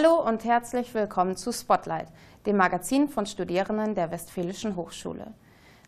[0.00, 2.06] Hallo und herzlich willkommen zu Spotlight,
[2.46, 5.34] dem Magazin von Studierenden der Westfälischen Hochschule.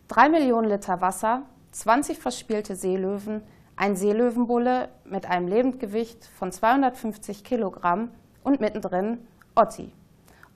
[0.09, 3.41] Drei Millionen Liter Wasser, 20 verspielte Seelöwen,
[3.77, 8.11] ein Seelöwenbulle mit einem Lebendgewicht von 250 Kilogramm
[8.43, 9.25] und mittendrin
[9.55, 9.93] Otti.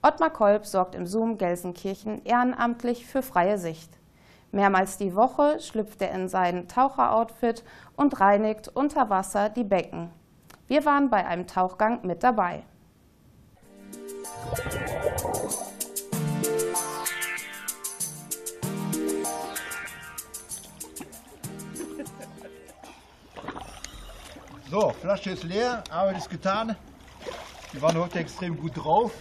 [0.02, 3.90] Ottmar Kolb sorgt im Zoom Gelsenkirchen ehrenamtlich für freie Sicht.
[4.52, 7.64] Mehrmals die Woche schlüpft er in sein Taucheroutfit
[7.96, 10.10] und reinigt unter Wasser die Becken.
[10.66, 12.62] Wir waren bei einem Tauchgang mit dabei.
[24.70, 26.76] So, Flasche ist leer, Arbeit ist getan.
[27.72, 29.12] Die waren heute extrem gut drauf.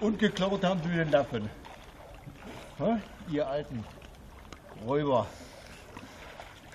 [0.00, 1.48] Und geklaut haben sie den Lappen.
[2.78, 2.96] Hä?
[3.30, 3.84] Ihr alten
[4.86, 5.26] Räuber.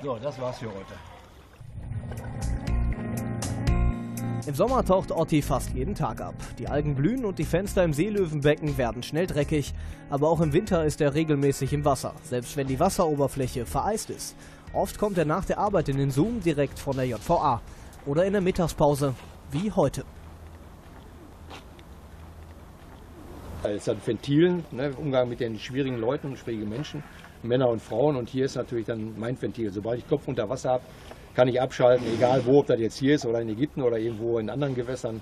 [0.02, 1.09] So, das war's für heute.
[4.48, 6.34] Im Sommer taucht Otti fast jeden Tag ab.
[6.58, 9.74] Die Algen blühen und die Fenster im Seelöwenbecken werden schnell dreckig.
[10.10, 14.36] Aber auch im Winter ist er regelmäßig im Wasser, selbst wenn die Wasseroberfläche vereist ist.
[14.72, 17.62] Oft kommt er nach der Arbeit in den Zoom direkt von der JVA
[18.06, 19.14] oder in der Mittagspause,
[19.52, 20.06] wie heute.
[23.64, 27.04] Es hat Ventilen, ne, Umgang mit den schwierigen Leuten, schwierigen Menschen,
[27.44, 28.16] Männer und Frauen.
[28.16, 29.70] Und hier ist natürlich dann mein Ventil.
[29.72, 30.84] Sobald ich Kopf unter Wasser habe,
[31.40, 34.40] kann ich abschalten, egal wo, ob das jetzt hier ist oder in Ägypten oder irgendwo
[34.40, 35.22] in anderen Gewässern,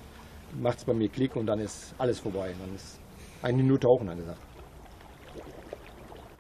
[0.59, 2.55] macht es bei mir Klick und dann ist alles vorbei.
[2.59, 2.97] Dann ist
[3.43, 4.39] eine Minute Tauchen angesagt.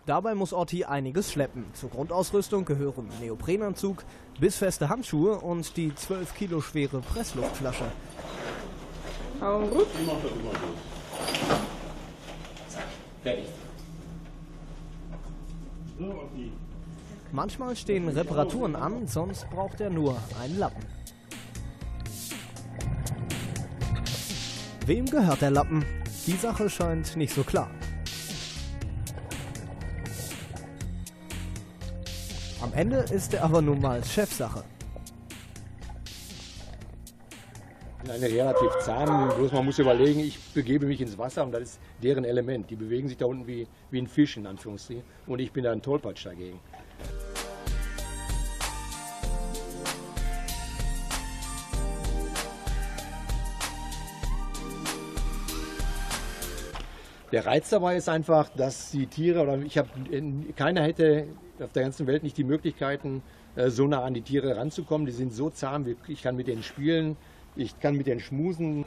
[0.07, 1.65] Dabei muss Otti einiges schleppen.
[1.73, 4.03] Zur Grundausrüstung gehören Neoprenanzug,
[4.39, 7.85] bissfeste Handschuhe und die 12 Kilo schwere Pressluftflasche.
[9.41, 9.87] Augen gut.
[17.31, 20.83] Manchmal stehen Reparaturen an, sonst braucht er nur einen Lappen.
[24.85, 25.85] Wem gehört der Lappen?
[26.25, 27.69] Die Sache scheint nicht so klar.
[32.61, 34.63] Am Ende ist er aber nun mal Chefsache.
[38.09, 41.79] eine relativ zahmen, bloß man muss überlegen, ich begebe mich ins Wasser und das ist
[42.01, 42.69] deren Element.
[42.69, 45.71] Die bewegen sich da unten wie, wie ein Fisch in Anführungsstrichen und ich bin da
[45.71, 46.59] ein Tollpatsch dagegen.
[57.31, 59.89] Der Reiz dabei ist einfach, dass die Tiere, oder ich habe,
[60.55, 61.27] keiner hätte
[61.59, 63.21] auf der ganzen Welt nicht die Möglichkeiten,
[63.55, 65.05] äh, so nah an die Tiere ranzukommen.
[65.05, 67.17] Die sind so zahm, ich kann mit denen spielen,
[67.55, 68.85] ich kann mit denen schmusen.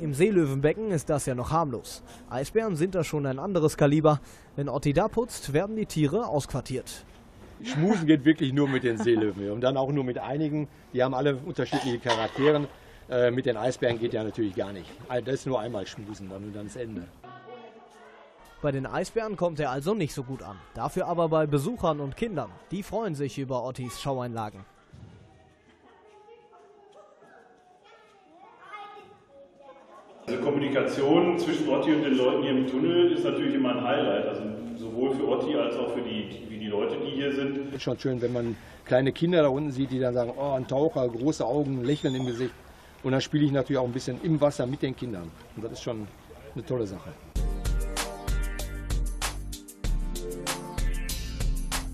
[0.00, 2.02] Im Seelöwenbecken ist das ja noch harmlos.
[2.30, 4.20] Eisbären sind da schon ein anderes Kaliber.
[4.56, 7.04] Wenn Otti da putzt, werden die Tiere ausquartiert.
[7.62, 10.68] Schmusen geht wirklich nur mit den Seelöwen und dann auch nur mit einigen.
[10.94, 12.66] Die haben alle unterschiedliche Charaktere.
[13.10, 14.88] Äh, mit den Eisbären geht ja natürlich gar nicht.
[15.08, 17.02] Also das ist nur einmal schmusen dann und dann ist Ende.
[18.62, 20.56] Bei den Eisbären kommt er also nicht so gut an.
[20.74, 22.50] Dafür aber bei Besuchern und Kindern.
[22.70, 24.64] Die freuen sich über Ottis Schaueinlagen.
[30.26, 34.26] Also Kommunikation zwischen Otti und den Leuten hier im Tunnel ist natürlich immer ein Highlight.
[34.28, 34.42] Also
[34.76, 37.74] sowohl für Otti als auch für die, wie die Leute, die hier sind.
[37.74, 40.68] Ist schon schön, wenn man kleine Kinder da unten sieht, die dann sagen, oh, ein
[40.68, 42.52] Taucher, große Augen, Lächeln im Gesicht.
[43.02, 45.30] Und dann spiele ich natürlich auch ein bisschen im Wasser mit den Kindern.
[45.56, 46.06] Und das ist schon
[46.54, 47.10] eine tolle Sache.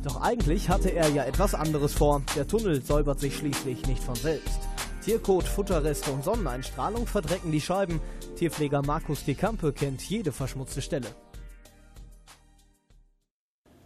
[0.03, 2.23] Doch eigentlich hatte er ja etwas anderes vor.
[2.37, 4.61] Der Tunnel säubert sich schließlich nicht von selbst.
[5.05, 8.01] Tierkot, Futterreste und Sonneneinstrahlung verdrecken die Scheiben.
[8.37, 11.09] Tierpfleger Markus De Campe kennt jede verschmutzte Stelle.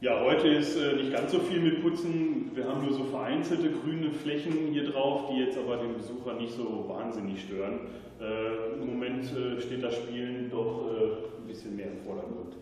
[0.03, 2.53] Ja, heute ist äh, nicht ganz so viel mit Putzen.
[2.55, 6.55] Wir haben nur so vereinzelte grüne Flächen hier drauf, die jetzt aber den Besucher nicht
[6.55, 7.81] so wahnsinnig stören.
[8.19, 12.57] Äh, Im Moment äh, steht das Spielen doch äh, ein bisschen mehr im Vordergrund.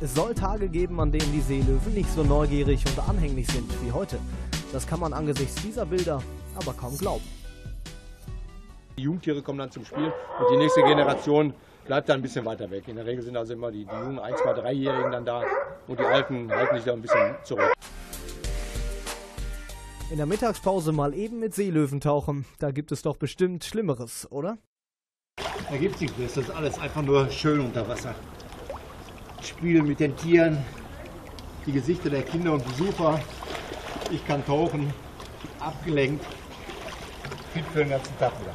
[0.00, 3.90] Es soll Tage geben, an denen die Seelöwen nicht so neugierig und anhänglich sind wie
[3.90, 4.20] heute.
[4.72, 6.22] Das kann man angesichts dieser Bilder
[6.54, 7.24] aber kaum glauben.
[8.96, 11.52] Die Jungtiere kommen dann zum Spiel und die nächste Generation
[11.86, 12.88] bleibt dann ein bisschen weiter weg.
[12.88, 15.42] In der Regel sind also immer die, die jungen 1, 2, 3-Jährigen dann da
[15.86, 17.72] und die Alten halten sich da ein bisschen zurück.
[20.10, 24.58] In der Mittagspause mal eben mit Seelöwen tauchen, da gibt es doch bestimmt Schlimmeres, oder?
[25.70, 26.34] Da gibt es nichts.
[26.34, 28.14] Das ist alles einfach nur schön unter Wasser.
[29.40, 30.58] Spielen mit den Tieren,
[31.64, 33.18] die Gesichter der Kinder und Besucher.
[34.10, 34.92] Ich kann tauchen,
[35.58, 36.24] abgelenkt,
[37.54, 38.52] fit für den ganzen Tag wieder.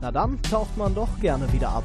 [0.00, 1.84] Na dann taucht man doch gerne wieder ab.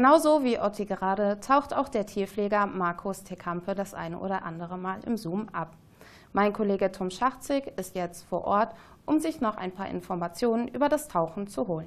[0.00, 5.00] Genauso wie Otti gerade taucht auch der Tierpfleger Markus Tekampe das eine oder andere Mal
[5.04, 5.76] im Zoom ab.
[6.32, 8.74] Mein Kollege Tom Schachzig ist jetzt vor Ort,
[9.04, 11.86] um sich noch ein paar Informationen über das Tauchen zu holen.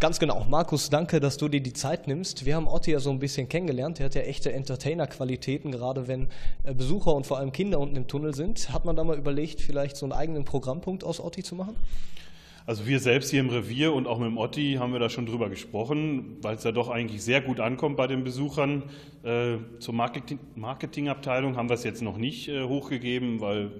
[0.00, 0.44] Ganz genau.
[0.48, 2.44] Markus, danke, dass du dir die Zeit nimmst.
[2.44, 4.00] Wir haben Otti ja so ein bisschen kennengelernt.
[4.00, 6.30] Er hat ja echte Entertainer-Qualitäten, gerade wenn
[6.64, 8.72] äh, Besucher und vor allem Kinder unten im Tunnel sind.
[8.72, 11.76] Hat man da mal überlegt, vielleicht so einen eigenen Programmpunkt aus Otti zu machen?
[12.66, 15.26] Also wir selbst hier im Revier und auch mit dem Otti haben wir da schon
[15.26, 18.84] drüber gesprochen, weil es ja doch eigentlich sehr gut ankommt bei den Besuchern.
[19.22, 23.70] Äh, zur Marketing Marketingabteilung haben wir es jetzt noch nicht äh, hochgegeben, weil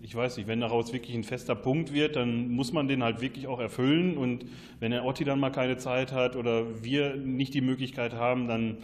[0.00, 3.20] ich weiß nicht, wenn daraus wirklich ein fester Punkt wird, dann muss man den halt
[3.20, 4.16] wirklich auch erfüllen.
[4.16, 4.44] Und
[4.78, 8.76] wenn der Otti dann mal keine Zeit hat oder wir nicht die Möglichkeit haben, dann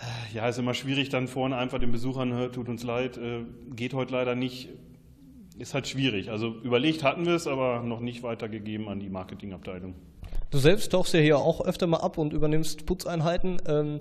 [0.00, 3.20] äh, ja, ist immer schwierig, dann vorne einfach den Besuchern, tut uns leid,
[3.76, 4.68] geht heute leider nicht.
[5.58, 6.30] Ist halt schwierig.
[6.30, 9.94] Also überlegt hatten wir es, aber noch nicht weitergegeben an die Marketingabteilung.
[10.50, 13.58] Du selbst tauchst ja hier auch öfter mal ab und übernimmst Putzeinheiten.
[13.66, 14.00] Ähm,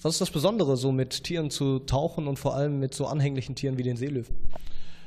[0.00, 3.54] was ist das Besondere, so mit Tieren zu tauchen und vor allem mit so anhänglichen
[3.54, 4.36] Tieren wie den Seelöwen?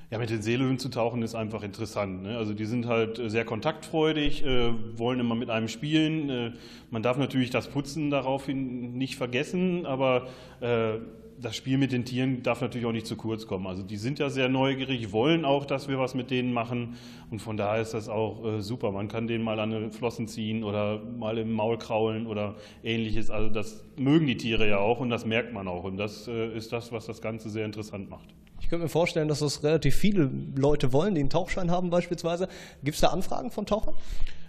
[0.10, 2.24] Ja, mit den Seelöwen zu tauchen ist einfach interessant.
[2.24, 2.38] Ne?
[2.38, 6.30] Also die sind halt äh, sehr kontaktfreudig, äh, wollen immer mit einem spielen.
[6.30, 6.52] Äh,
[6.92, 10.28] man darf natürlich das Putzen daraufhin nicht vergessen, aber
[10.62, 11.00] äh,
[11.40, 13.68] das Spiel mit den Tieren darf natürlich auch nicht zu kurz kommen.
[13.68, 16.96] Also die sind ja sehr neugierig, wollen auch, dass wir was mit denen machen
[17.30, 18.92] und von daher ist das auch äh, super.
[18.92, 23.30] Man kann denen mal an den Flossen ziehen oder mal im Maul kraulen oder ähnliches.
[23.30, 26.56] Also das mögen die Tiere ja auch und das merkt man auch und das äh,
[26.56, 28.34] ist das, was das Ganze sehr interessant macht.
[28.60, 32.48] Ich könnte mir vorstellen, dass das relativ viele Leute wollen, die einen Tauchschein haben beispielsweise.
[32.84, 33.94] Gibt es da Anfragen von Tauchern?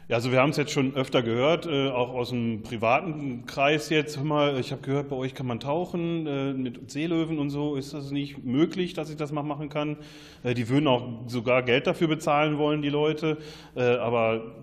[0.08, 3.90] Ja, also wir haben es jetzt schon öfter gehört, äh, auch aus dem privaten Kreis
[3.90, 4.18] jetzt.
[4.24, 7.76] Mal, ich habe gehört, bei euch kann man tauchen äh, mit Seelöwen und so.
[7.76, 9.98] Ist das nicht möglich, dass ich das mal machen kann?
[10.44, 13.36] Äh, die würden auch sogar Geld dafür bezahlen wollen, die Leute.
[13.76, 14.54] Äh, aber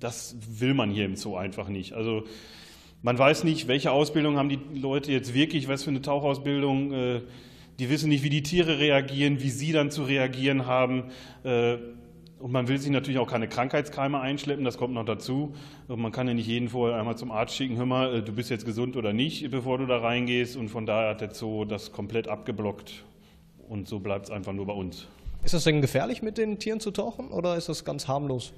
[0.00, 1.94] das will man hier im Zoo einfach nicht.
[1.94, 2.24] Also
[3.00, 6.92] man weiß nicht, welche Ausbildung haben die Leute jetzt wirklich, was für eine Tauchausbildung.
[6.92, 7.20] Äh,
[7.78, 11.04] die wissen nicht, wie die Tiere reagieren, wie sie dann zu reagieren haben.
[12.44, 15.54] Und man will sich natürlich auch keine Krankheitskeime einschleppen, das kommt noch dazu.
[15.88, 18.32] Und man kann ja nicht jeden vorher einmal zum Arzt schicken, hör mal, äh, du
[18.32, 20.54] bist jetzt gesund oder nicht, bevor du da reingehst.
[20.54, 23.02] Und von daher hat der Zoo das komplett abgeblockt.
[23.66, 25.08] Und so bleibt es einfach nur bei uns.
[25.42, 28.52] Ist das denn gefährlich, mit den Tieren zu tauchen oder ist das ganz harmlos?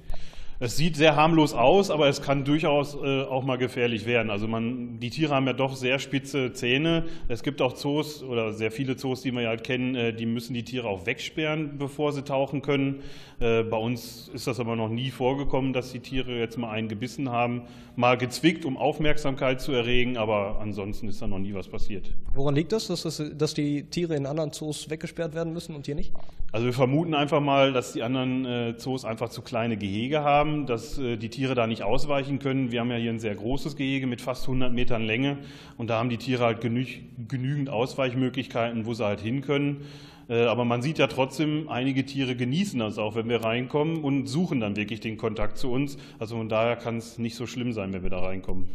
[0.59, 4.31] Es sieht sehr harmlos aus, aber es kann durchaus äh, auch mal gefährlich werden.
[4.31, 7.05] Also man, die Tiere haben ja doch sehr spitze Zähne.
[7.27, 10.25] Es gibt auch Zoos oder sehr viele Zoos, die wir ja halt kennen, äh, die
[10.25, 13.03] müssen die Tiere auch wegsperren, bevor sie tauchen können.
[13.39, 16.87] Äh, bei uns ist das aber noch nie vorgekommen, dass die Tiere jetzt mal einen
[16.87, 21.67] gebissen haben, mal gezwickt, um Aufmerksamkeit zu erregen, aber ansonsten ist da noch nie was
[21.67, 22.11] passiert.
[22.33, 25.85] Woran liegt das, dass, das, dass die Tiere in anderen Zoos weggesperrt werden müssen und
[25.85, 26.13] hier nicht?
[26.51, 30.46] Also wir vermuten einfach mal, dass die anderen äh, Zoos einfach zu kleine Gehege haben,
[30.65, 32.71] dass äh, die Tiere da nicht ausweichen können.
[32.71, 35.37] Wir haben ja hier ein sehr großes Gehege mit fast 100 Metern Länge
[35.77, 36.85] und da haben die Tiere halt genü
[37.27, 39.85] genügend Ausweichmöglichkeiten, wo sie halt hin können.
[40.29, 44.27] Äh, aber man sieht ja trotzdem, einige Tiere genießen das auch, wenn wir reinkommen und
[44.27, 45.97] suchen dann wirklich den Kontakt zu uns.
[46.19, 48.67] Also von daher kann es nicht so schlimm sein, wenn wir da reinkommen.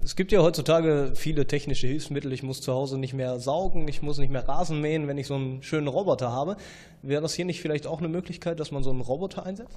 [0.00, 2.32] Es gibt ja heutzutage viele technische Hilfsmittel.
[2.32, 5.26] Ich muss zu Hause nicht mehr saugen, ich muss nicht mehr Rasen mähen, wenn ich
[5.26, 6.56] so einen schönen Roboter habe.
[7.02, 9.76] Wäre das hier nicht vielleicht auch eine Möglichkeit, dass man so einen Roboter einsetzt?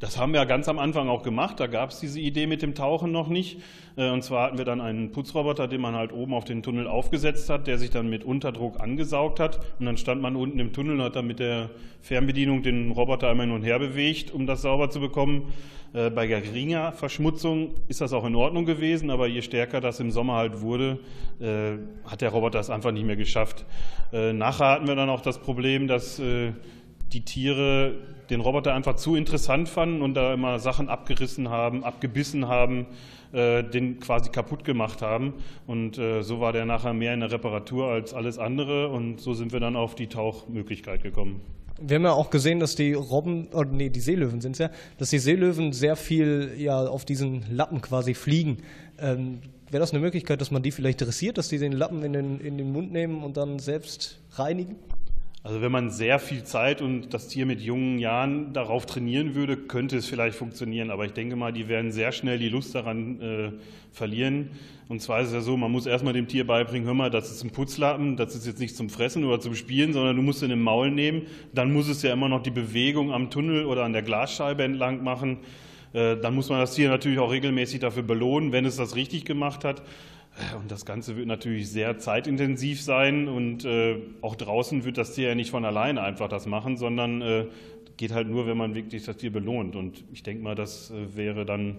[0.00, 1.60] Das haben wir ganz am Anfang auch gemacht.
[1.60, 3.60] Da gab es diese Idee mit dem Tauchen noch nicht.
[3.96, 6.86] Äh, und zwar hatten wir dann einen Putzroboter, den man halt oben auf den Tunnel
[6.86, 9.60] aufgesetzt hat, der sich dann mit Unterdruck angesaugt hat.
[9.78, 11.68] Und dann stand man unten im Tunnel und hat dann mit der
[12.00, 15.52] Fernbedienung den Roboter einmal hin und her bewegt, um das sauber zu bekommen.
[15.92, 20.10] Äh, bei geringer Verschmutzung ist das auch in Ordnung gewesen, aber je stärker das im
[20.12, 20.98] Sommer halt wurde,
[21.40, 21.72] äh,
[22.10, 23.66] hat der Roboter es einfach nicht mehr geschafft.
[24.12, 26.20] Nachher hatten wir dann auch das Problem, dass
[27.12, 27.94] die Tiere
[28.30, 32.86] den Roboter einfach zu interessant fanden und da immer Sachen abgerissen haben, abgebissen haben,
[33.32, 35.34] äh, den quasi kaputt gemacht haben.
[35.66, 39.34] Und äh, so war der nachher mehr in der Reparatur als alles andere und so
[39.34, 41.40] sind wir dann auf die Tauchmöglichkeit gekommen.
[41.82, 44.70] Wir haben ja auch gesehen, dass die Robben, oder nee, die Seelöwen sind es ja,
[44.98, 48.58] dass die Seelöwen sehr viel ja auf diesen Lappen quasi fliegen.
[48.98, 49.40] Ähm,
[49.70, 52.40] Wäre das eine Möglichkeit, dass man die vielleicht dressiert, dass die den Lappen in den,
[52.40, 54.76] in den Mund nehmen und dann selbst reinigen?
[55.42, 59.56] Also wenn man sehr viel Zeit und das Tier mit jungen Jahren darauf trainieren würde,
[59.56, 60.90] könnte es vielleicht funktionieren.
[60.90, 63.52] Aber ich denke mal, die werden sehr schnell die Lust daran äh,
[63.90, 64.50] verlieren.
[64.88, 67.30] Und zwar ist es ja so, man muss erstmal dem Tier beibringen, hör mal, das
[67.30, 70.42] ist ein Putzlappen, das ist jetzt nicht zum Fressen oder zum Spielen, sondern du musst
[70.42, 71.22] ihn im Maul nehmen.
[71.54, 75.02] Dann muss es ja immer noch die Bewegung am Tunnel oder an der Glasscheibe entlang
[75.02, 75.38] machen.
[75.94, 79.24] Äh, dann muss man das Tier natürlich auch regelmäßig dafür belohnen, wenn es das richtig
[79.24, 79.82] gemacht hat.
[80.56, 85.28] Und das Ganze wird natürlich sehr zeitintensiv sein und äh, auch draußen wird das Tier
[85.28, 87.46] ja nicht von alleine einfach das machen, sondern äh,
[87.96, 89.76] geht halt nur, wenn man wirklich das Tier belohnt.
[89.76, 91.78] Und ich denke mal, das äh, wäre dann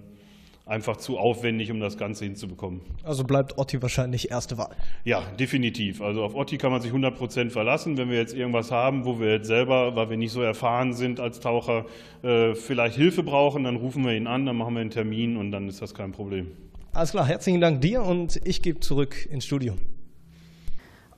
[0.66, 2.82] einfach zu aufwendig, um das Ganze hinzubekommen.
[3.04, 4.76] Also bleibt Otti wahrscheinlich erste Wahl.
[5.04, 6.02] Ja, definitiv.
[6.02, 7.98] Also auf Otti kann man sich 100 Prozent verlassen.
[7.98, 11.20] Wenn wir jetzt irgendwas haben, wo wir jetzt selber, weil wir nicht so erfahren sind
[11.20, 11.86] als Taucher,
[12.24, 15.52] äh, vielleicht Hilfe brauchen, dann rufen wir ihn an, dann machen wir einen Termin und
[15.52, 16.52] dann ist das kein Problem.
[16.94, 19.78] Alles klar, herzlichen Dank dir und ich gebe zurück ins Studio.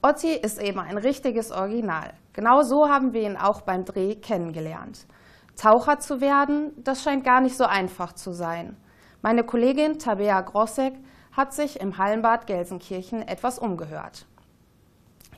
[0.04, 2.14] Otti ist eben ein richtiges Original.
[2.34, 5.08] Genau so haben wir ihn auch beim Dreh kennengelernt.
[5.56, 8.78] Taucher zu werden, das scheint gar nicht so einfach zu sein.
[9.24, 10.94] Meine Kollegin Tabea Grossek
[11.32, 14.28] hat sich im Hallenbad Gelsenkirchen etwas umgehört.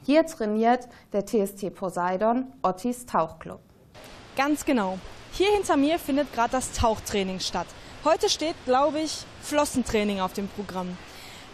[0.03, 3.61] Hier trainiert der TST Poseidon Ottis Tauchclub.
[4.35, 4.99] Ganz genau.
[5.31, 7.67] Hier hinter mir findet gerade das Tauchtraining statt.
[8.05, 10.95] Heute steht, glaube ich, Flossentraining auf dem Programm.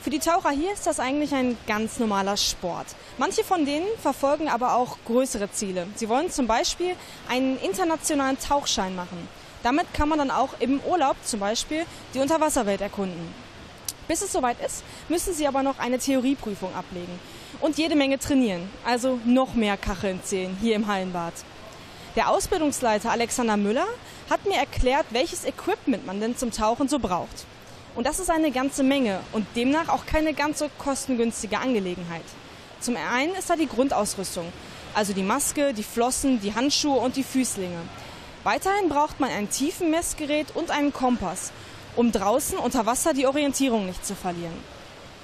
[0.01, 2.87] Für die Taucher hier ist das eigentlich ein ganz normaler Sport.
[3.17, 5.87] Manche von denen verfolgen aber auch größere Ziele.
[5.95, 6.97] Sie wollen zum Beispiel
[7.29, 9.29] einen internationalen Tauchschein machen.
[9.63, 13.33] Damit kann man dann auch im Urlaub zum Beispiel die Unterwasserwelt erkunden.
[14.09, 17.17] Bis es soweit ist, müssen sie aber noch eine Theorieprüfung ablegen
[17.61, 21.33] und jede Menge trainieren, also noch mehr Kacheln zählen hier im Hallenbad.
[22.17, 23.87] Der Ausbildungsleiter Alexander Müller
[24.31, 27.45] hat mir erklärt, welches Equipment man denn zum Tauchen so braucht.
[27.95, 32.23] Und das ist eine ganze Menge und demnach auch keine ganz so kostengünstige Angelegenheit.
[32.79, 34.45] Zum einen ist da die Grundausrüstung,
[34.93, 37.81] also die Maske, die Flossen, die Handschuhe und die Füßlinge.
[38.45, 41.51] Weiterhin braucht man ein Tiefenmessgerät und einen Kompass,
[41.97, 44.57] um draußen unter Wasser die Orientierung nicht zu verlieren.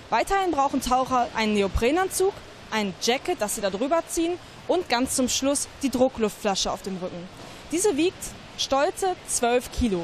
[0.09, 2.33] Weiterhin brauchen Taucher einen Neoprenanzug,
[2.71, 4.33] ein Jacket, das sie da drüber ziehen
[4.67, 7.27] und ganz zum Schluss die Druckluftflasche auf dem Rücken.
[7.71, 8.23] Diese wiegt
[8.57, 10.03] stolze 12 Kilo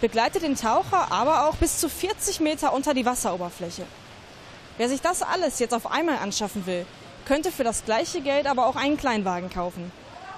[0.00, 3.84] begleitet den Taucher aber auch bis zu 40 Meter unter die Wasseroberfläche.
[4.78, 6.86] Wer sich das alles jetzt auf einmal anschaffen will,
[7.26, 9.92] könnte für das gleiche Geld aber auch einen Kleinwagen kaufen.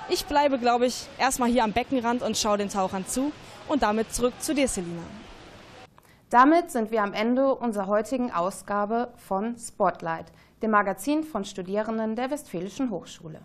[0.09, 3.33] Ich bleibe, glaube ich, erstmal hier am Beckenrand und schaue den Tauchern zu
[3.69, 5.03] und damit zurück zu dir, Selina.
[6.29, 10.27] Damit sind wir am Ende unserer heutigen Ausgabe von Spotlight,
[10.63, 13.41] dem Magazin von Studierenden der Westfälischen Hochschule.